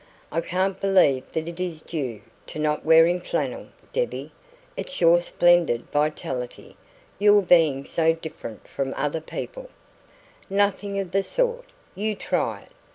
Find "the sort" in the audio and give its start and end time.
11.11-11.65